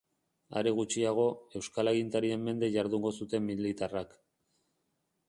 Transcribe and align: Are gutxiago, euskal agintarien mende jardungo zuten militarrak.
Are 0.61 0.71
gutxiago, 0.77 1.25
euskal 1.59 1.91
agintarien 1.91 2.41
mende 2.49 2.71
jardungo 2.79 3.13
zuten 3.21 3.47
militarrak. 3.51 4.17